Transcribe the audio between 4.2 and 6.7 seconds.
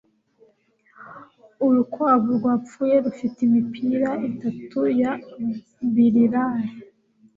itatu ya biliard